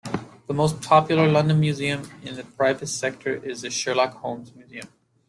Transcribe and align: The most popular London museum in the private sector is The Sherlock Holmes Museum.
The 0.47 0.53
most 0.55 0.81
popular 0.81 1.27
London 1.27 1.59
museum 1.59 2.09
in 2.23 2.33
the 2.33 2.43
private 2.43 2.87
sector 2.87 3.35
is 3.35 3.61
The 3.61 3.69
Sherlock 3.69 4.15
Holmes 4.15 4.51
Museum. 4.55 4.89